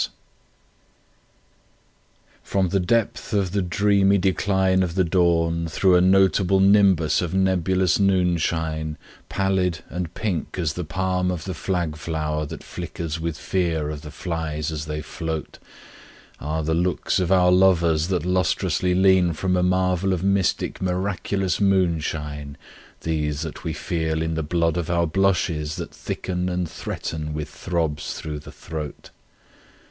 [2.43, 7.35] ]FROM the depth of the dreamy decline of the dawn through a notable nimbus of
[7.35, 8.97] nebulous noonshine,
[9.29, 14.01] Pallid and pink as the palm of the flag flower that flickers with fear of
[14.01, 15.59] the flies as they float,
[16.39, 21.61] Are the looks of our lovers that lustrously lean from a marvel of mystic miraculous
[21.61, 22.57] moonshine,
[23.01, 27.49] These that we feel in the blood of our blushes that thicken and threaten with
[27.49, 29.11] throbs through the throat?